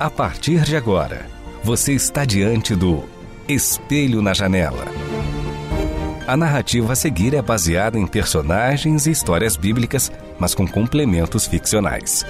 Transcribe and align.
A 0.00 0.08
partir 0.08 0.60
de 0.62 0.76
agora, 0.76 1.26
você 1.64 1.92
está 1.92 2.24
diante 2.24 2.72
do 2.76 3.02
Espelho 3.48 4.22
na 4.22 4.32
Janela. 4.32 4.84
A 6.24 6.36
narrativa 6.36 6.92
a 6.92 6.96
seguir 6.96 7.34
é 7.34 7.42
baseada 7.42 7.98
em 7.98 8.06
personagens 8.06 9.08
e 9.08 9.10
histórias 9.10 9.56
bíblicas, 9.56 10.12
mas 10.38 10.54
com 10.54 10.68
complementos 10.68 11.48
ficcionais. 11.48 12.24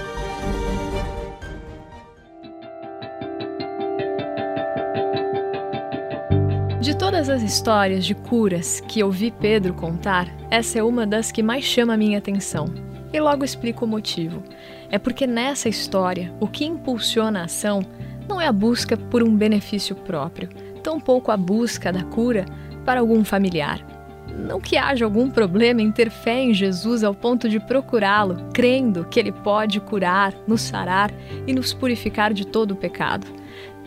De 6.81 6.97
todas 6.97 7.29
as 7.29 7.43
histórias 7.43 8.03
de 8.03 8.15
curas 8.15 8.79
que 8.79 9.03
ouvi 9.03 9.29
Pedro 9.29 9.75
contar, 9.75 10.27
essa 10.49 10.79
é 10.79 10.83
uma 10.83 11.05
das 11.05 11.31
que 11.31 11.43
mais 11.43 11.65
chama 11.65 11.93
a 11.93 11.97
minha 11.97 12.17
atenção. 12.17 12.88
E 13.11 13.19
logo 13.19 13.43
explico 13.43 13.85
o 13.85 13.87
motivo. 13.87 14.43
É 14.89 14.99
porque 14.99 15.25
nessa 15.25 15.69
história, 15.69 16.33
o 16.39 16.47
que 16.47 16.65
impulsiona 16.65 17.41
a 17.41 17.45
ação 17.45 17.81
não 18.27 18.39
é 18.39 18.47
a 18.47 18.51
busca 18.51 18.95
por 18.95 19.23
um 19.23 19.35
benefício 19.35 19.95
próprio, 19.95 20.49
tampouco 20.83 21.31
a 21.31 21.37
busca 21.37 21.91
da 21.91 22.03
cura 22.03 22.45
para 22.85 22.99
algum 22.99 23.23
familiar. 23.23 23.83
Não 24.47 24.61
que 24.61 24.77
haja 24.77 25.03
algum 25.05 25.29
problema 25.29 25.81
em 25.81 25.91
ter 25.91 26.09
fé 26.09 26.39
em 26.39 26.53
Jesus 26.53 27.03
ao 27.03 27.13
ponto 27.13 27.49
de 27.49 27.59
procurá-lo, 27.59 28.37
crendo 28.53 29.05
que 29.05 29.19
ele 29.19 29.31
pode 29.31 29.79
curar, 29.79 30.33
nos 30.47 30.61
sarar 30.61 31.11
e 31.47 31.53
nos 31.53 31.73
purificar 31.73 32.33
de 32.33 32.45
todo 32.45 32.71
o 32.71 32.75
pecado. 32.75 33.27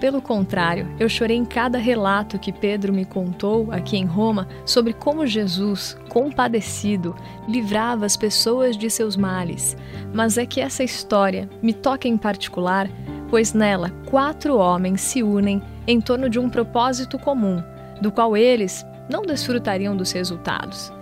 Pelo 0.02 0.20
contrário, 0.20 0.88
eu 0.98 1.08
chorei 1.08 1.36
em 1.36 1.44
cada 1.44 1.78
relato 1.78 2.36
que 2.36 2.52
Pedro 2.52 2.92
me 2.92 3.04
contou 3.04 3.70
aqui 3.70 3.96
em 3.96 4.04
Roma 4.04 4.48
sobre 4.66 4.92
como 4.92 5.28
Jesus, 5.28 5.96
compadecido, 6.08 7.14
livrava 7.46 8.04
as 8.04 8.16
pessoas 8.16 8.76
de 8.76 8.90
seus 8.90 9.16
males. 9.16 9.76
Mas 10.12 10.36
é 10.36 10.44
que 10.44 10.60
essa 10.60 10.82
história 10.82 11.48
me 11.62 11.72
toca 11.72 12.08
em 12.08 12.16
particular, 12.16 12.90
pois 13.30 13.52
nela 13.54 13.90
quatro 14.10 14.56
homens 14.56 15.02
se 15.02 15.22
unem 15.22 15.62
em 15.86 16.00
torno 16.00 16.28
de 16.28 16.40
um 16.40 16.50
propósito 16.50 17.16
comum, 17.16 17.62
do 18.00 18.10
qual 18.10 18.36
eles 18.36 18.84
não 19.08 19.22
desfrutariam 19.22 19.96
dos 19.96 20.10
resultados. 20.10 20.92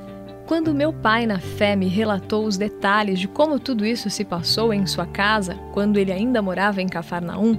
Quando 0.46 0.74
meu 0.74 0.92
pai 0.92 1.24
na 1.24 1.38
fé 1.38 1.74
me 1.74 1.86
relatou 1.86 2.44
os 2.44 2.58
detalhes 2.58 3.18
de 3.18 3.28
como 3.28 3.58
tudo 3.58 3.86
isso 3.86 4.10
se 4.10 4.26
passou 4.26 4.74
em 4.74 4.84
sua 4.86 5.06
casa, 5.06 5.54
quando 5.72 5.96
ele 5.96 6.12
ainda 6.12 6.42
morava 6.42 6.82
em 6.82 6.86
Cafarnaum, 6.86 7.56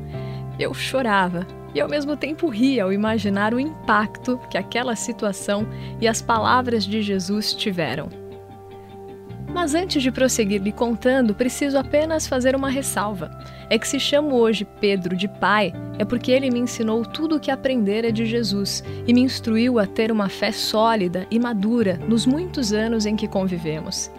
eu 0.59 0.73
chorava 0.73 1.45
e 1.73 1.79
ao 1.79 1.89
mesmo 1.89 2.17
tempo 2.17 2.49
ria 2.49 2.83
ao 2.83 2.93
imaginar 2.93 3.53
o 3.53 3.59
impacto 3.59 4.39
que 4.49 4.57
aquela 4.57 4.95
situação 4.95 5.67
e 5.99 6.07
as 6.07 6.21
palavras 6.21 6.85
de 6.85 7.01
Jesus 7.01 7.53
tiveram. 7.53 8.09
Mas 9.53 9.75
antes 9.75 10.01
de 10.01 10.11
prosseguir 10.11 10.61
lhe 10.61 10.71
contando, 10.71 11.35
preciso 11.35 11.77
apenas 11.77 12.25
fazer 12.25 12.55
uma 12.55 12.69
ressalva. 12.69 13.29
É 13.69 13.77
que 13.77 13.87
se 13.87 13.99
chamo 13.99 14.35
hoje 14.35 14.65
Pedro 14.79 15.15
de 15.15 15.27
pai, 15.27 15.73
é 15.97 16.05
porque 16.05 16.31
ele 16.31 16.49
me 16.49 16.59
ensinou 16.59 17.03
tudo 17.05 17.35
o 17.35 17.39
que 17.39 17.51
aprendera 17.51 18.11
de 18.11 18.25
Jesus 18.25 18.83
e 19.05 19.13
me 19.13 19.21
instruiu 19.21 19.77
a 19.77 19.85
ter 19.85 20.11
uma 20.11 20.29
fé 20.29 20.51
sólida 20.51 21.27
e 21.29 21.37
madura 21.37 21.99
nos 22.07 22.25
muitos 22.25 22.71
anos 22.71 23.05
em 23.05 23.15
que 23.15 23.27
convivemos. 23.27 24.09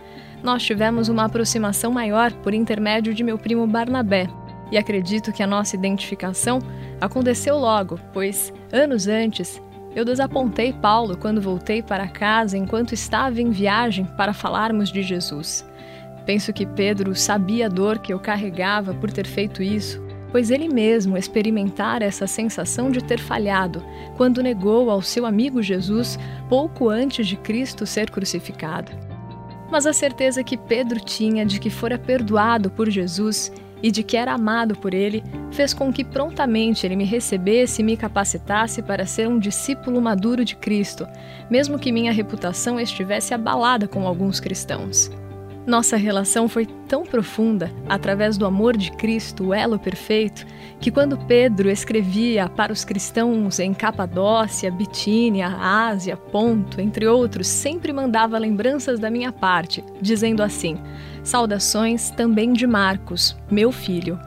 Nós 0.43 0.63
tivemos 0.63 1.09
uma 1.09 1.25
aproximação 1.25 1.93
maior 1.93 2.33
por 2.33 2.53
intermédio 2.53 3.15
de 3.15 3.23
meu 3.23 3.39
primo 3.39 3.67
Barnabé, 3.67 4.29
e 4.73 4.79
acredito 4.79 5.33
que 5.33 5.43
a 5.43 5.47
nossa 5.47 5.77
identificação 5.77 6.59
aconteceu 6.99 7.59
logo, 7.59 8.01
pois, 8.11 8.53
anos 8.73 9.07
antes, 9.07 9.61
eu 9.95 10.03
desapontei 10.03 10.73
Paulo 10.73 11.15
quando 11.19 11.43
voltei 11.43 11.83
para 11.83 12.09
casa 12.09 12.57
enquanto 12.57 12.95
estava 12.95 13.39
em 13.43 13.51
viagem 13.51 14.07
para 14.17 14.33
falarmos 14.33 14.91
de 14.91 15.03
Jesus. 15.03 15.65
Penso 16.25 16.53
que 16.55 16.65
Pedro 16.65 17.15
sabia 17.15 17.67
a 17.67 17.69
dor 17.69 17.99
que 17.99 18.15
eu 18.15 18.19
carregava 18.19 18.95
por 18.95 19.13
ter 19.13 19.27
feito 19.27 19.63
isso, 19.63 20.03
pois 20.31 20.51
ele 20.51 20.69
mesmo 20.69 21.19
experimentara 21.19 22.07
essa 22.07 22.27
sensação 22.27 22.91
de 22.91 23.05
ter 23.05 23.21
falhado 23.21 23.85
quando 24.17 24.43
negou 24.43 24.89
ao 24.89 25.03
seu 25.03 25.27
amigo 25.27 25.63
Jesus 25.63 26.19
pouco 26.49 26.89
antes 26.89 27.27
de 27.27 27.37
Cristo 27.37 27.85
ser 27.85 28.11
crucificado. 28.11 28.91
Mas 29.71 29.87
a 29.87 29.93
certeza 29.93 30.43
que 30.43 30.57
Pedro 30.57 30.99
tinha 31.01 31.45
de 31.45 31.61
que 31.61 31.69
fora 31.69 31.99
perdoado 31.99 32.71
por 32.71 32.89
Jesus 32.89 33.53
e 33.83 33.91
de 33.91 34.03
que 34.03 34.17
era 34.17 34.33
amado 34.33 34.77
por 34.77 34.95
ele, 34.95 35.23
fez 35.51 35.75
com 35.75 35.93
que 35.93 36.05
prontamente 36.05 36.87
ele 36.87 36.97
me 36.97 37.05
recebesse 37.05 37.83
e 37.83 37.85
me 37.85 37.97
capacitasse 37.97 38.83
para 38.83 39.07
ser 39.07 39.29
um 39.29 39.39
discípulo 39.39 40.01
maduro 40.01 40.45
de 40.45 40.57
Cristo, 40.57 41.07
mesmo 41.51 41.79
que 41.79 41.93
minha 41.93 42.13
reputação 42.13 42.79
estivesse 42.79 43.35
abalada 43.35 43.89
com 43.89 44.07
alguns 44.07 44.41
cristãos. 44.41 45.11
Nossa 45.67 45.97
relação 45.97 46.49
foi 46.49 46.67
tão 46.89 47.05
profunda, 47.05 47.71
através 47.89 48.37
do 48.37 48.45
amor 48.45 48.77
de 48.77 48.91
Cristo, 48.93 49.49
o 49.49 49.55
elo 49.55 49.79
perfeito, 49.79 50.45
que 50.81 50.91
quando 50.91 51.17
Pedro 51.17 51.71
escrevia 51.71 52.49
para 52.49 52.73
os 52.73 52.85
cristãos 52.85 53.61
em 53.61 53.73
Capadócia, 53.73 54.73
Bitínia, 54.73 55.47
Ásia, 55.47 56.17
Ponto, 56.17 56.81
entre 56.81 57.07
outros, 57.07 57.47
sempre 57.47 57.93
mandava 57.93 58.39
lembranças 58.39 58.99
da 58.99 59.09
minha 59.11 59.31
parte, 59.31 59.85
dizendo 60.01 60.43
assim: 60.43 60.77
Saudações 61.23 62.11
também 62.11 62.53
de 62.53 62.67
Marcos, 62.67 63.37
meu 63.49 63.71
filho. 63.71 64.19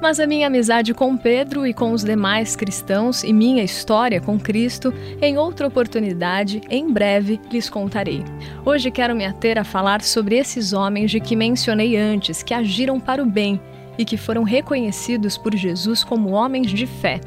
Mas 0.00 0.18
a 0.18 0.26
minha 0.26 0.46
amizade 0.46 0.94
com 0.94 1.14
Pedro 1.14 1.66
e 1.66 1.74
com 1.74 1.92
os 1.92 2.02
demais 2.02 2.56
cristãos 2.56 3.22
e 3.22 3.34
minha 3.34 3.62
história 3.62 4.18
com 4.18 4.40
Cristo, 4.40 4.94
em 5.20 5.36
outra 5.36 5.66
oportunidade, 5.66 6.62
em 6.70 6.90
breve 6.90 7.38
lhes 7.52 7.68
contarei. 7.68 8.24
Hoje 8.64 8.90
quero 8.90 9.14
me 9.14 9.26
ater 9.26 9.58
a 9.58 9.64
falar 9.64 10.00
sobre 10.00 10.38
esses 10.38 10.72
homens 10.72 11.10
de 11.10 11.20
que 11.20 11.36
mencionei 11.36 11.98
antes, 11.98 12.42
que 12.42 12.54
agiram 12.54 12.98
para 12.98 13.22
o 13.22 13.26
bem 13.26 13.60
e 13.98 14.04
que 14.06 14.16
foram 14.16 14.42
reconhecidos 14.42 15.36
por 15.36 15.54
Jesus 15.54 16.02
como 16.02 16.30
homens 16.30 16.70
de 16.70 16.86
fé. 16.86 17.20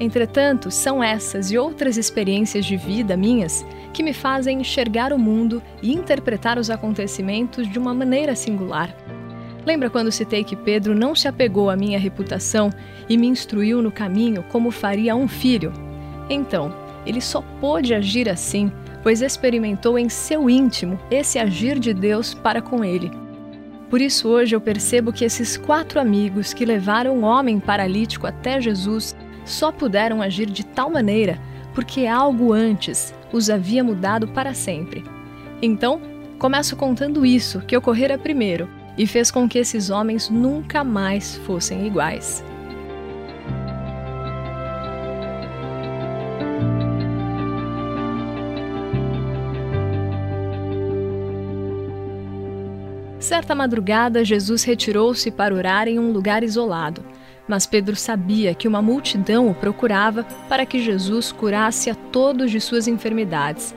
Entretanto, 0.00 0.70
são 0.70 1.04
essas 1.04 1.52
e 1.52 1.58
outras 1.58 1.98
experiências 1.98 2.64
de 2.64 2.76
vida 2.76 3.18
minhas 3.18 3.64
que 3.92 4.02
me 4.02 4.14
fazem 4.14 4.60
enxergar 4.60 5.12
o 5.12 5.18
mundo 5.18 5.62
e 5.82 5.92
interpretar 5.92 6.58
os 6.58 6.70
acontecimentos 6.70 7.70
de 7.70 7.78
uma 7.78 7.92
maneira 7.92 8.34
singular. 8.34 8.96
Lembra 9.66 9.88
quando 9.88 10.12
citei 10.12 10.44
que 10.44 10.56
Pedro 10.56 10.94
não 10.94 11.14
se 11.14 11.26
apegou 11.26 11.70
à 11.70 11.76
minha 11.76 11.98
reputação 11.98 12.70
e 13.08 13.16
me 13.16 13.26
instruiu 13.26 13.80
no 13.80 13.90
caminho 13.90 14.44
como 14.50 14.70
faria 14.70 15.16
um 15.16 15.26
filho? 15.26 15.72
Então, 16.28 16.74
ele 17.06 17.20
só 17.20 17.42
pôde 17.60 17.94
agir 17.94 18.28
assim, 18.28 18.70
pois 19.02 19.22
experimentou 19.22 19.98
em 19.98 20.08
seu 20.08 20.50
íntimo 20.50 20.98
esse 21.10 21.38
agir 21.38 21.78
de 21.78 21.94
Deus 21.94 22.34
para 22.34 22.60
com 22.60 22.84
ele. 22.84 23.10
Por 23.88 24.00
isso, 24.00 24.28
hoje 24.28 24.54
eu 24.54 24.60
percebo 24.60 25.12
que 25.12 25.24
esses 25.24 25.56
quatro 25.56 26.00
amigos 26.00 26.52
que 26.52 26.64
levaram 26.64 27.18
o 27.18 27.22
homem 27.22 27.60
paralítico 27.60 28.26
até 28.26 28.60
Jesus 28.60 29.16
só 29.44 29.70
puderam 29.70 30.20
agir 30.20 30.46
de 30.46 30.64
tal 30.64 30.90
maneira 30.90 31.38
porque 31.74 32.06
algo 32.06 32.52
antes 32.52 33.14
os 33.32 33.50
havia 33.50 33.82
mudado 33.82 34.28
para 34.28 34.54
sempre. 34.54 35.04
Então, 35.60 36.00
começo 36.38 36.76
contando 36.76 37.26
isso 37.26 37.60
que 37.60 37.76
ocorrera 37.76 38.16
primeiro 38.16 38.68
e 38.96 39.06
fez 39.06 39.30
com 39.30 39.48
que 39.48 39.58
esses 39.58 39.90
homens 39.90 40.28
nunca 40.28 40.84
mais 40.84 41.36
fossem 41.38 41.86
iguais. 41.86 42.44
Certa 53.18 53.54
madrugada, 53.54 54.24
Jesus 54.24 54.64
retirou-se 54.64 55.30
para 55.30 55.54
orar 55.54 55.88
em 55.88 55.98
um 55.98 56.12
lugar 56.12 56.42
isolado. 56.42 57.02
Mas 57.48 57.66
Pedro 57.66 57.96
sabia 57.96 58.54
que 58.54 58.68
uma 58.68 58.80
multidão 58.80 59.48
o 59.50 59.54
procurava 59.54 60.24
para 60.48 60.64
que 60.64 60.82
Jesus 60.82 61.32
curasse 61.32 61.90
a 61.90 61.94
todos 61.94 62.50
de 62.50 62.60
suas 62.60 62.86
enfermidades 62.86 63.74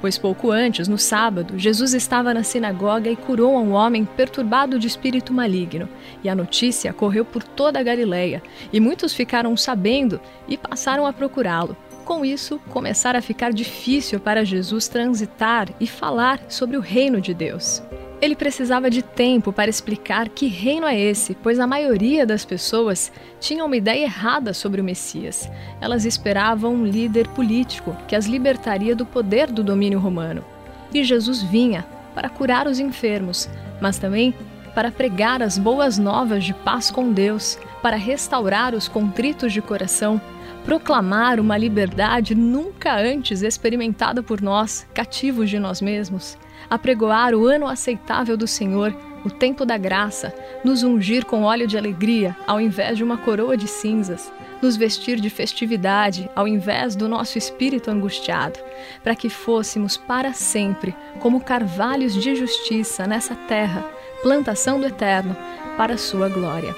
pois 0.00 0.18
pouco 0.18 0.50
antes, 0.50 0.88
no 0.88 0.98
sábado, 0.98 1.58
Jesus 1.58 1.94
estava 1.94 2.32
na 2.32 2.42
sinagoga 2.42 3.10
e 3.10 3.16
curou 3.16 3.56
um 3.56 3.72
homem 3.72 4.04
perturbado 4.04 4.78
de 4.78 4.86
espírito 4.86 5.32
maligno. 5.32 5.88
E 6.22 6.28
a 6.28 6.34
notícia 6.34 6.92
correu 6.92 7.24
por 7.24 7.42
toda 7.42 7.78
a 7.78 7.82
Galileia, 7.82 8.42
e 8.72 8.80
muitos 8.80 9.12
ficaram 9.12 9.56
sabendo 9.56 10.20
e 10.48 10.56
passaram 10.56 11.06
a 11.06 11.12
procurá-lo. 11.12 11.76
Com 12.04 12.24
isso, 12.24 12.60
começara 12.70 13.18
a 13.18 13.22
ficar 13.22 13.52
difícil 13.52 14.20
para 14.20 14.44
Jesus 14.44 14.86
transitar 14.86 15.68
e 15.80 15.86
falar 15.86 16.40
sobre 16.48 16.76
o 16.76 16.80
reino 16.80 17.20
de 17.20 17.34
Deus. 17.34 17.82
Ele 18.26 18.34
precisava 18.34 18.90
de 18.90 19.02
tempo 19.02 19.52
para 19.52 19.70
explicar 19.70 20.28
que 20.28 20.48
reino 20.48 20.84
é 20.84 20.98
esse, 20.98 21.36
pois 21.44 21.60
a 21.60 21.66
maioria 21.66 22.26
das 22.26 22.44
pessoas 22.44 23.12
tinha 23.38 23.64
uma 23.64 23.76
ideia 23.76 24.02
errada 24.02 24.52
sobre 24.52 24.80
o 24.80 24.84
Messias. 24.84 25.48
Elas 25.80 26.04
esperavam 26.04 26.74
um 26.74 26.84
líder 26.84 27.28
político 27.28 27.96
que 28.08 28.16
as 28.16 28.26
libertaria 28.26 28.96
do 28.96 29.06
poder 29.06 29.52
do 29.52 29.62
domínio 29.62 30.00
romano. 30.00 30.44
E 30.92 31.04
Jesus 31.04 31.40
vinha 31.40 31.86
para 32.16 32.28
curar 32.28 32.66
os 32.66 32.80
enfermos, 32.80 33.48
mas 33.80 33.96
também 33.96 34.34
para 34.74 34.90
pregar 34.90 35.40
as 35.40 35.56
boas 35.56 35.96
novas 35.96 36.42
de 36.42 36.52
paz 36.52 36.90
com 36.90 37.12
Deus, 37.12 37.56
para 37.80 37.94
restaurar 37.94 38.74
os 38.74 38.88
contritos 38.88 39.52
de 39.52 39.62
coração, 39.62 40.20
proclamar 40.64 41.38
uma 41.38 41.56
liberdade 41.56 42.34
nunca 42.34 42.92
antes 42.92 43.42
experimentada 43.42 44.20
por 44.20 44.40
nós, 44.40 44.84
cativos 44.92 45.48
de 45.48 45.60
nós 45.60 45.80
mesmos 45.80 46.36
apregoar 46.68 47.34
o 47.34 47.46
ano 47.46 47.66
aceitável 47.66 48.36
do 48.36 48.46
Senhor, 48.46 48.94
o 49.24 49.30
tempo 49.30 49.64
da 49.64 49.76
graça, 49.76 50.32
nos 50.64 50.82
ungir 50.82 51.24
com 51.24 51.42
óleo 51.42 51.66
de 51.66 51.76
alegria 51.76 52.36
ao 52.46 52.60
invés 52.60 52.96
de 52.96 53.02
uma 53.02 53.18
coroa 53.18 53.56
de 53.56 53.66
cinzas, 53.66 54.32
nos 54.62 54.76
vestir 54.76 55.20
de 55.20 55.28
festividade 55.28 56.30
ao 56.34 56.46
invés 56.46 56.94
do 56.94 57.08
nosso 57.08 57.36
espírito 57.36 57.90
angustiado, 57.90 58.58
para 59.02 59.16
que 59.16 59.28
fôssemos 59.28 59.96
para 59.96 60.32
sempre 60.32 60.94
como 61.20 61.40
carvalhos 61.40 62.14
de 62.14 62.36
justiça 62.36 63.06
nessa 63.06 63.34
terra, 63.34 63.84
plantação 64.22 64.80
do 64.80 64.86
eterno, 64.86 65.36
para 65.76 65.94
a 65.94 65.98
sua 65.98 66.28
glória. 66.28 66.74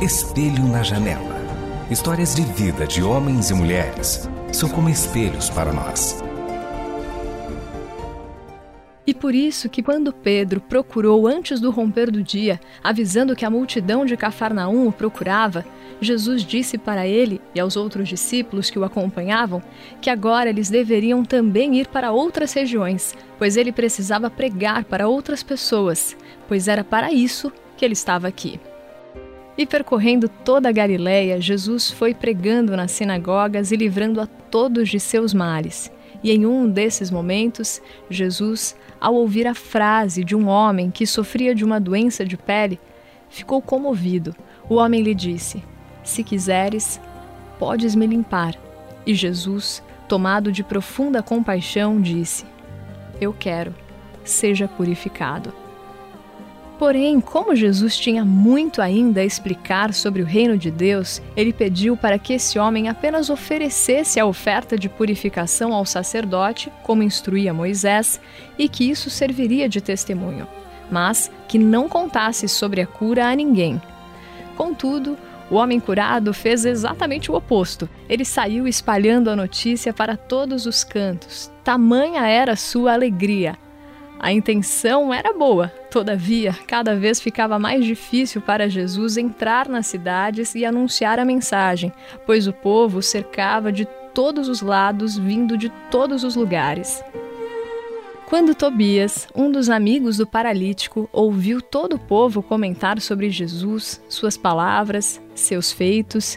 Espelho 0.00 0.62
na 0.62 0.80
Janela. 0.80 1.36
Histórias 1.90 2.32
de 2.32 2.42
vida 2.42 2.86
de 2.86 3.02
homens 3.02 3.50
e 3.50 3.54
mulheres 3.54 4.28
são 4.52 4.68
como 4.68 4.88
espelhos 4.88 5.50
para 5.50 5.72
nós. 5.72 6.22
E 9.04 9.12
por 9.12 9.34
isso 9.34 9.68
que 9.68 9.82
quando 9.82 10.12
Pedro 10.12 10.60
procurou 10.60 11.26
antes 11.26 11.58
do 11.58 11.72
romper 11.72 12.12
do 12.12 12.22
dia, 12.22 12.60
avisando 12.80 13.34
que 13.34 13.44
a 13.44 13.50
multidão 13.50 14.06
de 14.06 14.16
Cafarnaum 14.16 14.86
o 14.86 14.92
procurava, 14.92 15.66
Jesus 16.00 16.44
disse 16.44 16.78
para 16.78 17.04
ele 17.04 17.40
e 17.52 17.58
aos 17.58 17.74
outros 17.74 18.08
discípulos 18.08 18.70
que 18.70 18.78
o 18.78 18.84
acompanhavam 18.84 19.60
que 20.00 20.10
agora 20.10 20.48
eles 20.48 20.70
deveriam 20.70 21.24
também 21.24 21.74
ir 21.74 21.88
para 21.88 22.12
outras 22.12 22.52
regiões, 22.52 23.16
pois 23.36 23.56
ele 23.56 23.72
precisava 23.72 24.30
pregar 24.30 24.84
para 24.84 25.08
outras 25.08 25.42
pessoas, 25.42 26.16
pois 26.46 26.68
era 26.68 26.84
para 26.84 27.12
isso 27.12 27.52
que 27.76 27.84
ele 27.84 27.94
estava 27.94 28.28
aqui. 28.28 28.60
E 29.58 29.66
percorrendo 29.66 30.28
toda 30.28 30.68
a 30.68 30.72
Galiléia, 30.72 31.40
Jesus 31.40 31.90
foi 31.90 32.14
pregando 32.14 32.76
nas 32.76 32.92
sinagogas 32.92 33.72
e 33.72 33.76
livrando 33.76 34.20
a 34.20 34.26
todos 34.26 34.88
de 34.88 35.00
seus 35.00 35.34
males. 35.34 35.90
E 36.22 36.30
em 36.30 36.46
um 36.46 36.70
desses 36.70 37.10
momentos, 37.10 37.82
Jesus, 38.08 38.76
ao 39.00 39.16
ouvir 39.16 39.48
a 39.48 39.54
frase 39.54 40.22
de 40.22 40.36
um 40.36 40.46
homem 40.46 40.92
que 40.92 41.04
sofria 41.04 41.56
de 41.56 41.64
uma 41.64 41.80
doença 41.80 42.24
de 42.24 42.36
pele, 42.36 42.78
ficou 43.28 43.60
comovido. 43.60 44.32
O 44.68 44.76
homem 44.76 45.02
lhe 45.02 45.14
disse: 45.14 45.60
Se 46.04 46.22
quiseres, 46.22 47.00
podes 47.58 47.96
me 47.96 48.06
limpar. 48.06 48.54
E 49.04 49.12
Jesus, 49.12 49.82
tomado 50.08 50.52
de 50.52 50.62
profunda 50.62 51.20
compaixão, 51.20 52.00
disse: 52.00 52.44
Eu 53.20 53.32
quero, 53.32 53.74
seja 54.22 54.68
purificado. 54.68 55.52
Porém, 56.78 57.20
como 57.20 57.56
Jesus 57.56 57.96
tinha 57.96 58.24
muito 58.24 58.80
ainda 58.80 59.20
a 59.20 59.24
explicar 59.24 59.92
sobre 59.92 60.22
o 60.22 60.24
reino 60.24 60.56
de 60.56 60.70
Deus, 60.70 61.20
ele 61.36 61.52
pediu 61.52 61.96
para 61.96 62.20
que 62.20 62.34
esse 62.34 62.56
homem 62.56 62.88
apenas 62.88 63.30
oferecesse 63.30 64.20
a 64.20 64.24
oferta 64.24 64.78
de 64.78 64.88
purificação 64.88 65.74
ao 65.74 65.84
sacerdote, 65.84 66.72
como 66.84 67.02
instruía 67.02 67.52
Moisés, 67.52 68.20
e 68.56 68.68
que 68.68 68.88
isso 68.88 69.10
serviria 69.10 69.68
de 69.68 69.80
testemunho, 69.80 70.46
mas 70.88 71.28
que 71.48 71.58
não 71.58 71.88
contasse 71.88 72.46
sobre 72.46 72.80
a 72.80 72.86
cura 72.86 73.26
a 73.26 73.34
ninguém. 73.34 73.82
Contudo, 74.56 75.18
o 75.50 75.56
homem 75.56 75.80
curado 75.80 76.32
fez 76.32 76.64
exatamente 76.64 77.28
o 77.28 77.34
oposto. 77.34 77.88
Ele 78.08 78.24
saiu 78.24 78.68
espalhando 78.68 79.30
a 79.30 79.36
notícia 79.36 79.92
para 79.92 80.16
todos 80.16 80.64
os 80.64 80.84
cantos. 80.84 81.50
Tamanha 81.64 82.28
era 82.28 82.54
sua 82.54 82.92
alegria 82.92 83.56
a 84.20 84.32
intenção 84.32 85.14
era 85.14 85.32
boa, 85.32 85.68
todavia, 85.90 86.52
cada 86.66 86.96
vez 86.96 87.20
ficava 87.20 87.58
mais 87.58 87.84
difícil 87.84 88.40
para 88.40 88.68
Jesus 88.68 89.16
entrar 89.16 89.68
nas 89.68 89.86
cidades 89.86 90.54
e 90.56 90.64
anunciar 90.64 91.20
a 91.20 91.24
mensagem, 91.24 91.92
pois 92.26 92.48
o 92.48 92.52
povo 92.52 93.00
cercava 93.00 93.70
de 93.70 93.86
todos 94.12 94.48
os 94.48 94.60
lados, 94.60 95.16
vindo 95.16 95.56
de 95.56 95.68
todos 95.90 96.24
os 96.24 96.34
lugares. 96.34 97.02
Quando 98.26 98.54
Tobias, 98.54 99.28
um 99.34 99.50
dos 99.50 99.70
amigos 99.70 100.18
do 100.18 100.26
paralítico, 100.26 101.08
ouviu 101.12 101.62
todo 101.62 101.94
o 101.94 101.98
povo 101.98 102.42
comentar 102.42 103.00
sobre 103.00 103.30
Jesus, 103.30 104.02
suas 104.08 104.36
palavras, 104.36 105.22
seus 105.34 105.72
feitos, 105.72 106.36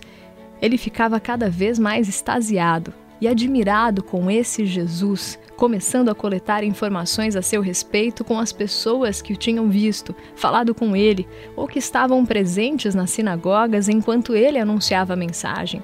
ele 0.62 0.78
ficava 0.78 1.20
cada 1.20 1.50
vez 1.50 1.80
mais 1.80 2.08
extasiado 2.08 2.94
e 3.20 3.28
admirado 3.28 4.04
com 4.04 4.30
esse 4.30 4.66
Jesus, 4.66 5.38
começando 5.62 6.10
a 6.10 6.16
coletar 6.16 6.64
informações 6.64 7.36
a 7.36 7.42
seu 7.44 7.62
respeito 7.62 8.24
com 8.24 8.40
as 8.40 8.52
pessoas 8.52 9.22
que 9.22 9.32
o 9.32 9.38
tinham 9.38 9.70
visto, 9.70 10.16
falado 10.34 10.74
com 10.74 10.96
ele 10.96 11.28
ou 11.56 11.68
que 11.68 11.78
estavam 11.78 12.26
presentes 12.26 12.96
nas 12.96 13.12
sinagogas 13.12 13.88
enquanto 13.88 14.36
ele 14.36 14.58
anunciava 14.58 15.14
a 15.14 15.16
mensagem. 15.16 15.84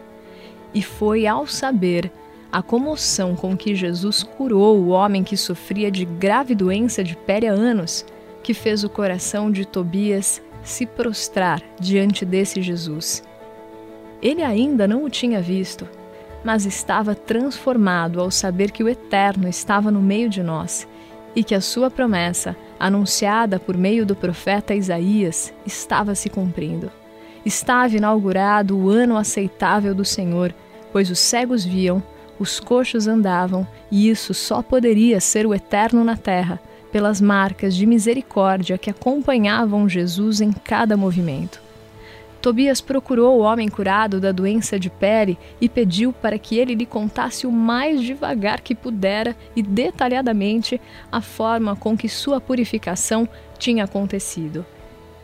E 0.74 0.82
foi 0.82 1.28
ao 1.28 1.46
saber 1.46 2.12
a 2.52 2.64
comoção 2.64 3.36
com 3.36 3.56
que 3.56 3.76
Jesus 3.76 4.24
curou 4.24 4.80
o 4.80 4.88
homem 4.88 5.24
que 5.24 5.38
sofria 5.38 5.92
de 5.92 6.06
grave 6.06 6.56
doença 6.56 7.04
de 7.04 7.16
pele 7.16 7.46
há 7.46 7.54
anos, 7.54 8.04
que 8.42 8.56
fez 8.56 8.84
o 8.84 8.90
coração 8.90 9.52
de 9.52 9.64
Tobias 9.64 10.42
se 10.64 10.88
prostrar 10.88 11.62
diante 11.80 12.26
desse 12.26 12.64
Jesus. 12.64 13.22
Ele 14.24 14.42
ainda 14.42 14.88
não 14.88 15.04
o 15.04 15.10
tinha 15.10 15.40
visto, 15.40 15.88
mas 16.48 16.66
estava 16.66 17.14
transformado 17.14 18.22
ao 18.22 18.32
saber 18.32 18.72
que 18.72 18.82
o 18.82 18.88
Eterno 18.88 19.50
estava 19.50 19.92
no 19.92 20.02
meio 20.02 20.30
de 20.30 20.42
nós 20.42 20.88
e 21.36 21.44
que 21.44 21.54
a 21.54 21.60
sua 21.60 21.92
promessa, 21.92 22.56
anunciada 22.80 23.60
por 23.60 23.76
meio 23.76 24.06
do 24.06 24.16
profeta 24.16 24.74
Isaías, 24.74 25.54
estava 25.66 26.16
se 26.16 26.30
cumprindo. 26.30 26.90
Estava 27.46 27.98
inaugurado 27.98 28.78
o 28.78 28.90
ano 28.90 29.18
aceitável 29.18 29.94
do 29.94 30.06
Senhor, 30.06 30.56
pois 30.94 31.12
os 31.12 31.20
cegos 31.20 31.66
viam, 31.66 32.02
os 32.40 32.62
coxos 32.62 33.10
andavam, 33.10 33.68
e 33.92 34.10
isso 34.10 34.34
só 34.34 34.62
poderia 34.62 35.20
ser 35.20 35.46
o 35.46 35.54
Eterno 35.54 36.02
na 36.02 36.16
terra, 36.16 36.62
pelas 36.94 37.20
marcas 37.20 37.76
de 37.76 37.86
misericórdia 37.86 38.78
que 38.78 38.90
acompanhavam 38.90 39.90
Jesus 39.90 40.40
em 40.40 40.54
cada 40.54 40.96
movimento. 40.96 41.67
Tobias 42.42 42.80
procurou 42.80 43.38
o 43.38 43.42
homem 43.42 43.68
curado 43.68 44.20
da 44.20 44.32
doença 44.32 44.80
de 44.80 44.90
pele 44.90 45.38
e 45.60 45.68
pediu 45.68 46.14
para 46.14 46.38
que 46.38 46.58
ele 46.58 46.76
lhe 46.76 46.86
contasse 46.86 47.48
o 47.48 47.52
mais 47.52 48.02
devagar 48.02 48.62
que 48.62 48.76
pudera 48.76 49.36
e 49.56 49.62
detalhadamente 49.62 50.80
a 51.12 51.20
forma 51.20 51.76
com 51.76 51.98
que 51.98 52.08
sua 52.08 52.40
purificação 52.40 53.28
tinha 53.58 53.84
acontecido. 53.84 54.66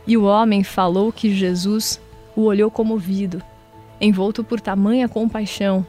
E 0.08 0.18
o 0.18 0.24
homem 0.24 0.64
falou 0.64 1.12
que 1.12 1.34
Jesus 1.34 2.02
o 2.36 2.42
olhou 2.44 2.72
comovido, 2.72 3.42
envolto 4.02 4.44
por 4.44 4.60
tamanha 4.60 5.08
compaixão, 5.08 5.86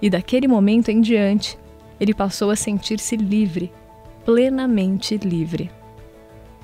e 0.00 0.08
daquele 0.08 0.48
momento 0.48 0.88
em 0.88 1.00
diante 1.00 1.58
ele 2.00 2.14
passou 2.14 2.50
a 2.50 2.56
sentir-se 2.56 3.16
livre, 3.16 3.72
plenamente 4.24 5.16
livre. 5.18 5.70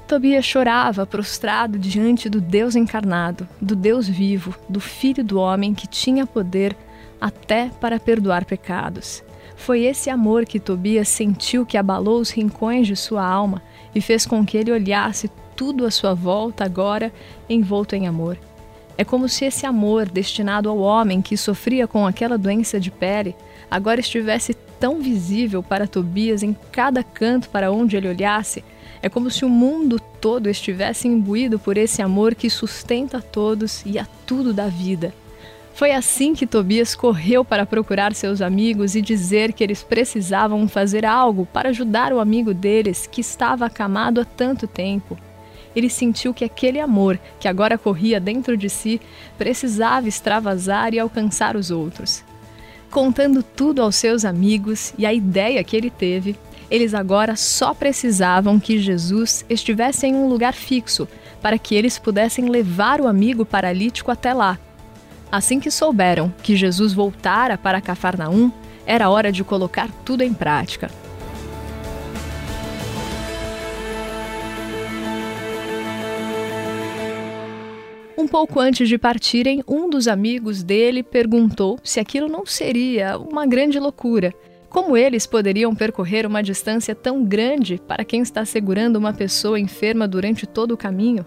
Tobias 0.09 0.47
chorava 0.47 1.05
prostrado 1.05 1.79
diante 1.79 2.31
do 2.31 2.41
Deus 2.41 2.75
encarnado, 2.75 3.47
do 3.61 3.77
Deus 3.77 4.09
vivo, 4.09 4.57
do 4.67 4.81
Filho 4.81 5.23
do 5.23 5.39
homem 5.39 5.75
que 5.75 5.87
tinha 5.87 6.27
poder 6.27 6.75
até 7.21 7.71
para 7.79 8.01
perdoar 8.01 8.47
pecados. 8.47 9.23
Foi 9.55 9.83
esse 9.83 10.09
amor 10.09 10.47
que 10.47 10.59
Tobias 10.59 11.11
sentiu 11.11 11.67
que 11.67 11.77
abalou 11.77 12.21
os 12.21 12.31
rincões 12.31 12.87
de 12.87 12.97
sua 12.97 13.23
alma 13.23 13.61
e 13.95 14.01
fez 14.01 14.25
com 14.25 14.47
que 14.47 14.57
ele 14.57 14.73
olhasse 14.73 15.31
tudo 15.55 15.85
à 15.85 15.91
sua 15.91 16.15
volta 16.15 16.65
agora 16.65 17.13
envolto 17.47 17.95
em 17.95 18.09
amor. 18.09 18.39
É 18.97 19.05
como 19.05 19.29
se 19.29 19.45
esse 19.45 19.67
amor 19.67 20.09
destinado 20.09 20.71
ao 20.71 20.79
homem 20.79 21.21
que 21.21 21.37
sofria 21.37 21.87
com 21.87 22.07
aquela 22.07 22.39
doença 22.39 22.81
de 22.81 22.91
pele 22.91 23.37
agora 23.71 24.01
estivesse 24.01 24.57
tão 24.79 25.01
visível 25.01 25.63
para 25.63 25.87
Tobias 25.87 26.43
em 26.43 26.57
cada 26.73 27.03
canto 27.03 27.49
para 27.49 27.71
onde 27.71 27.97
ele 27.97 28.09
olhasse 28.09 28.65
é 29.03 29.09
como 29.09 29.31
se 29.31 29.45
o 29.45 29.49
mundo 29.49 30.01
todo 30.21 30.49
estivesse 30.49 31.07
imbuído 31.07 31.59
por 31.59 31.77
esse 31.77 32.03
amor 32.03 32.35
que 32.35 32.51
sustenta 32.51 33.19
a 33.19 33.23
todos 33.23 33.83
e 33.87 33.99
a 33.99 34.07
tudo 34.27 34.53
da 34.53 34.67
vida. 34.67 35.15
Foi 35.75 35.93
assim 35.93 36.35
que 36.35 36.47
Tobias 36.47 36.97
correu 36.97 37.45
para 37.45 37.65
procurar 37.65 38.13
seus 38.13 38.43
amigos 38.43 38.97
e 38.97 39.03
dizer 39.03 39.53
que 39.53 39.63
eles 39.63 39.83
precisavam 39.85 40.67
fazer 40.67 41.07
algo 41.07 41.47
para 41.47 41.69
ajudar 41.69 42.13
o 42.13 42.19
amigo 42.19 42.53
deles 42.53 43.07
que 43.07 43.21
estava 43.21 43.67
acamado 43.67 44.21
há 44.21 44.25
tanto 44.25 44.67
tempo. 44.67 45.17
ele 45.77 45.89
sentiu 45.89 46.35
que 46.35 46.45
aquele 46.45 46.81
amor 46.81 47.21
que 47.39 47.47
agora 47.47 47.79
corria 47.79 48.19
dentro 48.19 48.57
de 48.57 48.69
si 48.69 49.01
precisava 49.37 50.09
extravasar 50.09 50.93
e 50.93 50.99
alcançar 50.99 51.55
os 51.55 51.71
outros. 51.71 52.25
Contando 52.91 53.43
tudo 53.43 53.83
aos 53.83 53.97
seus 53.97 54.25
amigos 54.25 54.95
e 54.97 55.05
a 55.05 55.13
ideia 55.13 55.63
que 55.63 55.77
ele 55.77 55.91
teve, 55.91 56.37
eles 56.71 56.95
agora 56.95 57.37
só 57.37 57.75
precisavam 57.75 58.59
que 58.59 58.79
Jesus 58.79 59.45
estivesse 59.49 60.07
em 60.07 60.15
um 60.15 60.29
lugar 60.29 60.55
fixo 60.55 61.09
para 61.41 61.59
que 61.59 61.75
eles 61.75 61.99
pudessem 61.99 62.49
levar 62.49 63.01
o 63.01 63.07
amigo 63.07 63.45
paralítico 63.45 64.11
até 64.11 64.33
lá. 64.33 64.59
Assim 65.31 65.61
que 65.61 65.71
souberam 65.71 66.33
que 66.43 66.57
Jesus 66.57 66.93
voltara 66.93 67.59
para 67.59 67.81
Cafarnaum, 67.81 68.51
era 68.87 69.11
hora 69.11 69.31
de 69.31 69.45
colocar 69.45 69.91
tudo 70.05 70.23
em 70.23 70.33
prática. 70.33 70.91
Um 78.19 78.27
pouco 78.27 78.59
antes 78.59 78.89
de 78.89 78.99
partirem, 78.99 79.63
um 79.69 79.89
dos 79.89 80.09
amigos 80.09 80.65
dele 80.65 81.05
perguntou 81.05 81.79
se 81.85 82.01
aquilo 82.01 82.27
não 82.27 82.45
seria 82.45 83.17
uma 83.17 83.47
grande 83.47 83.79
loucura. 83.79 84.35
Como 84.69 84.97
eles 84.97 85.25
poderiam 85.25 85.73
percorrer 85.73 86.27
uma 86.27 86.43
distância 86.43 86.97
tão 86.97 87.25
grande 87.25 87.81
para 87.87 88.05
quem 88.05 88.21
está 88.21 88.45
segurando 88.45 88.97
uma 88.97 89.13
pessoa 89.13 89.61
enferma 89.61 90.09
durante 90.09 90.49
todo 90.49 90.73
o 90.73 90.77
caminho? 90.77 91.25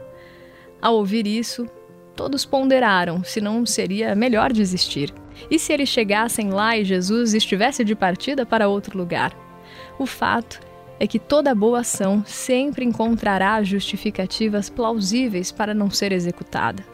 Ao 0.82 0.96
ouvir 0.96 1.26
isso, 1.26 1.66
todos 2.14 2.44
ponderaram 2.44 3.24
se 3.24 3.40
não 3.40 3.66
seria 3.66 4.14
melhor 4.14 4.52
desistir. 4.52 5.14
E 5.50 5.58
se 5.58 5.72
eles 5.72 5.88
chegassem 5.88 6.50
lá 6.50 6.78
e 6.78 6.84
Jesus 6.84 7.34
estivesse 7.34 7.86
de 7.86 7.96
partida 7.96 8.46
para 8.46 8.68
outro 8.68 8.98
lugar? 8.98 9.34
O 9.98 10.06
fato 10.06 10.60
é 11.02 11.08
que 11.08 11.18
toda 11.18 11.56
boa 11.56 11.80
ação 11.80 12.22
sempre 12.28 12.86
encontrará 12.86 13.64
justificativas 13.64 14.70
plausíveis 14.70 15.52
para 15.52 15.74
não 15.74 15.90
ser 15.90 16.12
executada. 16.12 16.86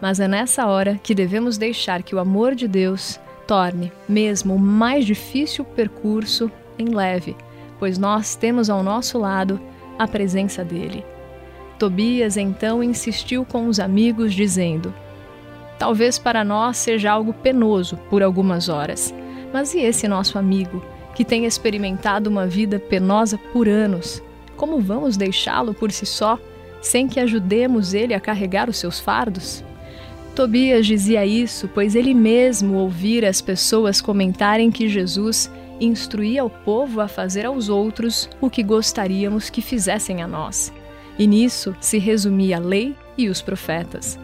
Mas 0.00 0.20
é 0.20 0.28
nessa 0.28 0.68
hora 0.68 0.96
que 1.02 1.12
devemos 1.12 1.58
deixar 1.58 2.04
que 2.04 2.14
o 2.14 2.20
amor 2.20 2.54
de 2.54 2.68
Deus 2.68 3.18
torne 3.48 3.92
mesmo 4.08 4.54
o 4.54 4.60
mais 4.60 5.04
difícil 5.04 5.64
percurso 5.64 6.48
em 6.78 6.90
leve, 6.94 7.34
pois 7.80 7.98
nós 7.98 8.36
temos 8.36 8.70
ao 8.70 8.80
nosso 8.80 9.18
lado 9.18 9.60
a 9.98 10.06
presença 10.06 10.62
dele. 10.62 11.04
Tobias 11.80 12.36
então 12.36 12.80
insistiu 12.80 13.44
com 13.44 13.66
os 13.66 13.80
amigos, 13.80 14.34
dizendo: 14.34 14.94
Talvez 15.80 16.16
para 16.16 16.44
nós 16.44 16.76
seja 16.76 17.10
algo 17.10 17.34
penoso 17.34 17.96
por 18.08 18.22
algumas 18.22 18.68
horas, 18.68 19.12
mas 19.52 19.74
e 19.74 19.80
esse 19.80 20.06
nosso 20.06 20.38
amigo? 20.38 20.80
Que 21.18 21.24
tem 21.24 21.46
experimentado 21.46 22.30
uma 22.30 22.46
vida 22.46 22.78
penosa 22.78 23.36
por 23.52 23.68
anos, 23.68 24.22
como 24.56 24.78
vamos 24.78 25.16
deixá-lo 25.16 25.74
por 25.74 25.90
si 25.90 26.06
só, 26.06 26.38
sem 26.80 27.08
que 27.08 27.18
ajudemos 27.18 27.92
ele 27.92 28.14
a 28.14 28.20
carregar 28.20 28.70
os 28.70 28.76
seus 28.76 29.00
fardos? 29.00 29.64
Tobias 30.36 30.86
dizia 30.86 31.26
isso, 31.26 31.68
pois 31.74 31.96
ele 31.96 32.14
mesmo 32.14 32.76
ouvira 32.76 33.28
as 33.28 33.40
pessoas 33.40 34.00
comentarem 34.00 34.70
que 34.70 34.88
Jesus 34.88 35.50
instruía 35.80 36.44
o 36.44 36.50
povo 36.50 37.00
a 37.00 37.08
fazer 37.08 37.46
aos 37.46 37.68
outros 37.68 38.30
o 38.40 38.48
que 38.48 38.62
gostaríamos 38.62 39.50
que 39.50 39.60
fizessem 39.60 40.22
a 40.22 40.28
nós. 40.28 40.72
E 41.18 41.26
nisso 41.26 41.74
se 41.80 41.98
resumia 41.98 42.58
a 42.58 42.60
lei 42.60 42.94
e 43.16 43.28
os 43.28 43.42
profetas. 43.42 44.16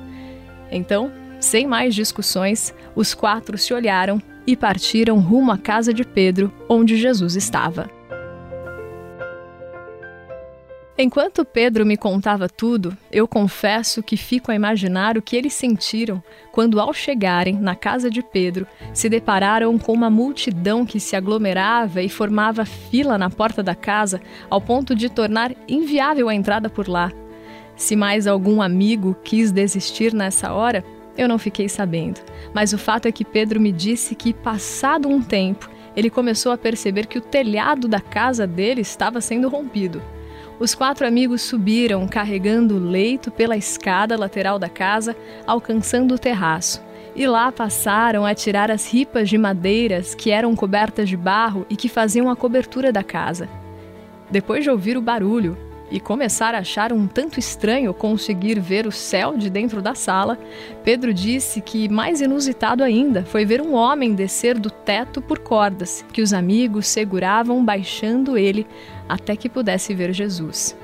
Então, 0.71 1.11
sem 1.41 1.67
mais 1.67 1.93
discussões, 1.93 2.73
os 2.95 3.15
quatro 3.15 3.59
se 3.59 3.75
olharam 3.75 4.23
e 4.47 4.57
partiram 4.57 5.19
rumo 5.19 5.53
à 5.53 5.59
casa 5.59 5.93
de 5.93 6.05
Pedro, 6.05 6.53
onde 6.69 6.97
Jesus 6.97 7.37
estava. 7.37 7.91
Enquanto 10.97 11.45
Pedro 11.45 11.85
me 11.85 11.97
contava 11.97 12.49
tudo, 12.49 12.97
eu 13.11 13.27
confesso 13.27 14.01
que 14.01 14.17
fico 14.17 14.53
a 14.53 14.55
imaginar 14.55 15.19
o 15.19 15.23
que 15.23 15.35
eles 15.35 15.53
sentiram 15.53 16.23
quando, 16.53 16.81
ao 16.81 16.95
chegarem 16.95 17.55
na 17.57 17.75
casa 17.75 18.09
de 18.09 18.23
Pedro, 18.23 18.65
se 18.93 19.09
depararam 19.09 19.77
com 19.77 19.93
uma 19.93 20.09
multidão 20.09 20.87
que 20.87 21.01
se 21.01 21.17
aglomerava 21.17 22.01
e 22.01 22.09
formava 22.09 22.65
fila 22.65 23.19
na 23.19 23.29
porta 23.29 23.61
da 23.61 23.75
casa, 23.75 24.21
ao 24.49 24.61
ponto 24.61 24.95
de 24.95 25.09
tornar 25.09 25.53
inviável 25.67 26.29
a 26.29 26.35
entrada 26.35 26.71
por 26.71 26.87
lá. 26.87 27.11
Se 27.75 27.97
mais 27.97 28.29
algum 28.29 28.63
amigo 28.63 29.17
quis 29.25 29.51
desistir 29.51 30.15
nessa 30.15 30.53
hora, 30.53 30.85
eu 31.17 31.29
não 31.29 31.39
fiquei 31.39 31.69
sabendo, 31.69 32.21
mas 32.53 32.73
o 32.73 32.79
fato 32.79 33.07
é 33.07 33.13
que 33.13 33.25
Pedro 33.25 33.61
me 33.61 33.73
disse 33.73 34.15
que, 34.15 34.33
passado 34.33 35.09
um 35.09 35.23
tempo, 35.23 35.71
ele 35.97 36.11
começou 36.11 36.53
a 36.53 36.59
perceber 36.59 37.07
que 37.07 37.19
o 37.19 37.21
telhado 37.21 37.87
da 37.87 38.01
casa 38.01 38.47
dele 38.47 38.81
estava 38.81 39.21
sendo 39.21 39.49
rompido. 39.49 40.03
Os 40.59 40.75
quatro 40.75 41.07
amigos 41.07 41.43
subiram 41.43 42.07
carregando 42.07 42.77
o 42.77 42.79
leito 42.79 43.31
pela 43.31 43.57
escada 43.57 44.17
lateral 44.17 44.59
da 44.59 44.69
casa, 44.69 45.17
alcançando 45.47 46.15
o 46.15 46.19
terraço. 46.19 46.83
E 47.17 47.27
lá 47.27 47.53
passaram 47.53 48.27
a 48.27 48.35
tirar 48.35 48.71
as 48.71 48.93
ripas 48.93 49.29
de 49.29 49.39
madeiras 49.39 50.15
que 50.15 50.31
eram 50.31 50.55
cobertas 50.55 51.09
de 51.09 51.17
barro 51.17 51.65
e 51.71 51.77
que 51.77 51.89
faziam 51.89 52.29
a 52.29 52.37
cobertura 52.37 52.93
da 52.93 53.05
casa. 53.05 53.49
Depois 54.31 54.65
de 54.65 54.71
ouvir 54.71 54.97
o 54.97 55.03
barulho, 55.03 55.57
e 55.91 56.01
começar 56.01 56.55
a 56.55 56.59
achar 56.59 56.93
um 56.93 57.07
tanto 57.07 57.39
estranho 57.39 57.93
conseguir 57.93 58.59
ver 58.59 58.87
o 58.87 58.93
céu 58.93 59.37
de 59.37 59.51
dentro 59.51 59.83
da 59.83 59.95
sala, 59.95 60.39
Pedro 60.83 61.13
disse 61.13 61.61
que 61.61 61.89
mais 61.89 62.21
inusitado 62.21 62.83
ainda 62.83 63.25
foi 63.25 63.45
ver 63.45 63.61
um 63.61 63.75
homem 63.75 64.15
descer 64.15 64.59
do 64.59 64.71
teto 64.71 65.21
por 65.21 65.39
cordas, 65.39 66.05
que 66.13 66.23
os 66.23 66.33
amigos 66.33 66.87
seguravam 66.87 67.65
baixando 67.65 68.37
ele 68.39 68.67
até 69.09 69.37
que 69.37 69.49
pudesse 69.49 69.95
ver 69.95 70.13
Jesus. 70.13 70.77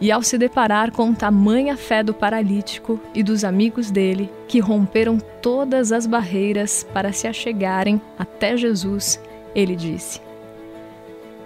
E 0.00 0.10
ao 0.10 0.22
se 0.22 0.36
deparar 0.36 0.90
com 0.90 1.14
tamanha 1.14 1.76
fé 1.76 2.02
do 2.02 2.12
paralítico 2.12 2.98
e 3.14 3.22
dos 3.22 3.44
amigos 3.44 3.88
dele, 3.90 4.28
que 4.48 4.58
romperam 4.58 5.18
todas 5.40 5.92
as 5.92 6.06
barreiras 6.06 6.84
para 6.92 7.12
se 7.12 7.28
achegarem 7.28 8.00
até 8.18 8.56
Jesus, 8.56 9.20
ele 9.54 9.76
disse: 9.76 10.20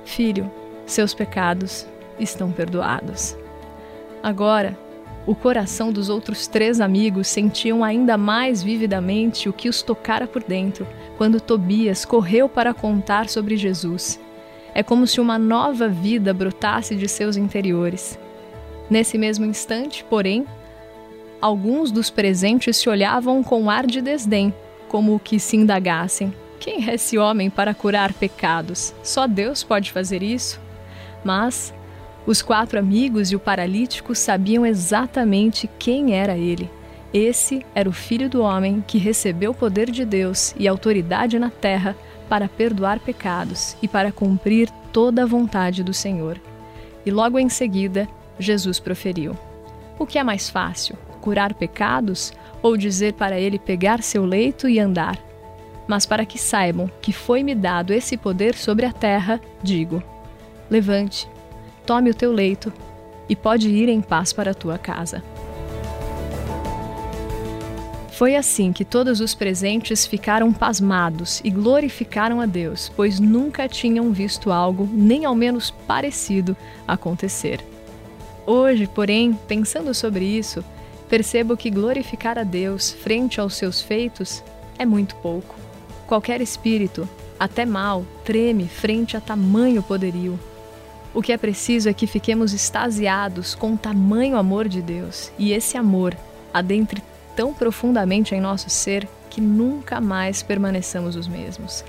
Filho, 0.06 0.50
seus 0.86 1.12
pecados 1.12 1.86
estão 2.18 2.50
perdoados. 2.50 3.36
Agora, 4.22 4.76
o 5.26 5.34
coração 5.34 5.92
dos 5.92 6.08
outros 6.08 6.46
três 6.46 6.80
amigos 6.80 7.26
sentiam 7.26 7.82
ainda 7.82 8.16
mais 8.16 8.62
vividamente 8.62 9.48
o 9.48 9.52
que 9.52 9.68
os 9.68 9.82
tocara 9.82 10.26
por 10.26 10.42
dentro 10.42 10.86
quando 11.16 11.40
Tobias 11.40 12.04
correu 12.04 12.48
para 12.48 12.72
contar 12.72 13.28
sobre 13.28 13.56
Jesus. 13.56 14.20
É 14.72 14.82
como 14.82 15.06
se 15.06 15.20
uma 15.20 15.38
nova 15.38 15.88
vida 15.88 16.32
brotasse 16.32 16.94
de 16.94 17.08
seus 17.08 17.36
interiores. 17.36 18.18
Nesse 18.88 19.18
mesmo 19.18 19.44
instante, 19.44 20.04
porém, 20.04 20.46
alguns 21.40 21.90
dos 21.90 22.08
presentes 22.08 22.76
se 22.76 22.88
olhavam 22.88 23.42
com 23.42 23.68
ar 23.68 23.86
de 23.86 24.00
desdém, 24.00 24.54
como 24.88 25.18
que 25.18 25.40
se 25.40 25.56
indagassem: 25.56 26.32
quem 26.60 26.88
é 26.88 26.94
esse 26.94 27.18
homem 27.18 27.50
para 27.50 27.74
curar 27.74 28.12
pecados? 28.12 28.94
Só 29.02 29.26
Deus 29.26 29.64
pode 29.64 29.90
fazer 29.90 30.22
isso? 30.22 30.60
Mas 31.24 31.74
os 32.26 32.42
quatro 32.42 32.78
amigos 32.78 33.30
e 33.30 33.36
o 33.36 33.40
paralítico 33.40 34.14
sabiam 34.14 34.66
exatamente 34.66 35.70
quem 35.78 36.14
era 36.14 36.36
ele. 36.36 36.68
Esse 37.14 37.64
era 37.74 37.88
o 37.88 37.92
Filho 37.92 38.28
do 38.28 38.42
Homem 38.42 38.84
que 38.86 38.98
recebeu 38.98 39.52
o 39.52 39.54
poder 39.54 39.90
de 39.90 40.04
Deus 40.04 40.54
e 40.58 40.66
autoridade 40.66 41.38
na 41.38 41.50
terra 41.50 41.96
para 42.28 42.48
perdoar 42.48 42.98
pecados 42.98 43.76
e 43.80 43.86
para 43.86 44.10
cumprir 44.10 44.68
toda 44.92 45.22
a 45.22 45.26
vontade 45.26 45.84
do 45.84 45.94
Senhor. 45.94 46.40
E 47.04 47.10
logo 47.10 47.38
em 47.38 47.48
seguida, 47.48 48.08
Jesus 48.38 48.80
proferiu: 48.80 49.36
O 49.98 50.04
que 50.04 50.18
é 50.18 50.24
mais 50.24 50.50
fácil, 50.50 50.96
curar 51.20 51.54
pecados 51.54 52.32
ou 52.60 52.76
dizer 52.76 53.12
para 53.12 53.38
ele 53.38 53.58
pegar 53.58 54.02
seu 54.02 54.24
leito 54.24 54.68
e 54.68 54.80
andar? 54.80 55.16
Mas 55.86 56.04
para 56.04 56.26
que 56.26 56.38
saibam 56.38 56.90
que 57.00 57.12
foi-me 57.12 57.54
dado 57.54 57.92
esse 57.92 58.16
poder 58.16 58.56
sobre 58.56 58.84
a 58.84 58.92
terra, 58.92 59.40
digo: 59.62 60.02
Levante, 60.68 61.28
tome 61.86 62.10
o 62.10 62.14
teu 62.14 62.32
leito 62.32 62.72
e 63.28 63.36
pode 63.36 63.68
ir 63.70 63.88
em 63.88 64.00
paz 64.00 64.32
para 64.32 64.50
a 64.50 64.54
tua 64.54 64.76
casa. 64.76 65.22
Foi 68.10 68.34
assim 68.34 68.72
que 68.72 68.84
todos 68.84 69.20
os 69.20 69.34
presentes 69.34 70.06
ficaram 70.06 70.50
pasmados 70.52 71.40
e 71.44 71.50
glorificaram 71.50 72.40
a 72.40 72.46
Deus, 72.46 72.90
pois 72.96 73.20
nunca 73.20 73.68
tinham 73.68 74.10
visto 74.10 74.50
algo, 74.50 74.88
nem 74.90 75.26
ao 75.26 75.34
menos 75.34 75.70
parecido, 75.70 76.56
acontecer. 76.88 77.60
Hoje, 78.46 78.86
porém, 78.86 79.38
pensando 79.46 79.92
sobre 79.92 80.24
isso, 80.24 80.64
percebo 81.10 81.56
que 81.56 81.70
glorificar 81.70 82.38
a 82.38 82.42
Deus 82.42 82.90
frente 82.90 83.38
aos 83.38 83.54
seus 83.54 83.82
feitos 83.82 84.42
é 84.78 84.86
muito 84.86 85.14
pouco. 85.16 85.54
Qualquer 86.06 86.40
espírito, 86.40 87.06
até 87.38 87.66
mal, 87.66 88.04
treme 88.24 88.66
frente 88.66 89.14
a 89.14 89.20
tamanho 89.20 89.82
poderio. 89.82 90.38
O 91.16 91.22
que 91.22 91.32
é 91.32 91.38
preciso 91.38 91.88
é 91.88 91.94
que 91.94 92.06
fiquemos 92.06 92.52
extasiados 92.52 93.54
com 93.54 93.72
o 93.72 93.78
tamanho 93.78 94.36
amor 94.36 94.68
de 94.68 94.82
Deus 94.82 95.32
e 95.38 95.50
esse 95.50 95.78
amor 95.78 96.14
adentre 96.52 97.02
tão 97.34 97.54
profundamente 97.54 98.34
em 98.34 98.40
nosso 98.40 98.68
ser 98.68 99.08
que 99.30 99.40
nunca 99.40 99.98
mais 99.98 100.42
permaneçamos 100.42 101.16
os 101.16 101.26
mesmos, 101.26 101.82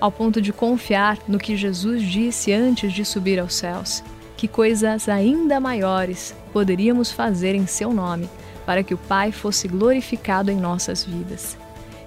ao 0.00 0.12
ponto 0.12 0.40
de 0.40 0.52
confiar 0.52 1.18
no 1.26 1.40
que 1.40 1.56
Jesus 1.56 2.04
disse 2.04 2.52
antes 2.52 2.92
de 2.92 3.04
subir 3.04 3.40
aos 3.40 3.56
céus: 3.56 4.00
que 4.36 4.46
coisas 4.46 5.08
ainda 5.08 5.58
maiores 5.58 6.32
poderíamos 6.52 7.10
fazer 7.10 7.56
em 7.56 7.66
seu 7.66 7.92
nome, 7.92 8.30
para 8.64 8.84
que 8.84 8.94
o 8.94 8.98
Pai 8.98 9.32
fosse 9.32 9.66
glorificado 9.66 10.52
em 10.52 10.56
nossas 10.56 11.02
vidas. 11.02 11.58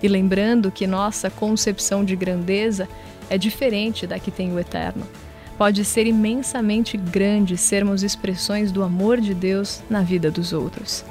E 0.01 0.07
lembrando 0.07 0.71
que 0.71 0.87
nossa 0.87 1.29
concepção 1.29 2.05
de 2.05 2.15
grandeza 2.15 2.87
é 3.29 3.37
diferente 3.37 4.07
da 4.07 4.17
que 4.17 4.31
tem 4.31 4.53
o 4.53 4.59
Eterno. 4.59 5.05
Pode 5.61 5.85
ser 5.85 6.07
imensamente 6.07 6.97
grande 6.97 7.55
sermos 7.55 8.01
expressões 8.01 8.71
do 8.71 8.81
amor 8.81 9.21
de 9.21 9.35
Deus 9.35 9.83
na 9.87 10.01
vida 10.01 10.31
dos 10.31 10.53
outros. 10.53 11.05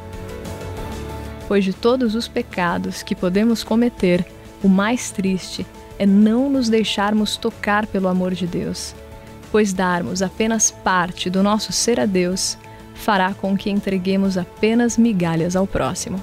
Pois 1.46 1.64
de 1.64 1.72
todos 1.72 2.16
os 2.16 2.26
pecados 2.26 3.04
que 3.04 3.14
podemos 3.14 3.62
cometer, 3.62 4.26
o 4.60 4.68
mais 4.68 5.12
triste 5.12 5.64
é 6.00 6.06
não 6.06 6.50
nos 6.50 6.68
deixarmos 6.68 7.36
tocar 7.36 7.86
pelo 7.86 8.08
amor 8.08 8.34
de 8.34 8.46
Deus 8.46 8.94
pois 9.50 9.72
darmos 9.72 10.22
apenas 10.22 10.70
parte 10.70 11.28
do 11.28 11.42
nosso 11.42 11.72
ser 11.72 11.98
a 11.98 12.06
Deus 12.06 12.56
fará 12.94 13.34
com 13.34 13.56
que 13.56 13.70
entreguemos 13.70 14.38
apenas 14.38 14.96
migalhas 14.96 15.56
ao 15.56 15.66
próximo. 15.66 16.22